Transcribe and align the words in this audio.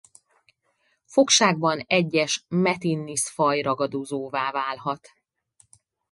Fogságban 1.05 1.79
egyes 1.87 2.45
Metynnis-faj 2.47 3.61
ragadozóvá 3.61 4.51
válhat. 4.51 5.09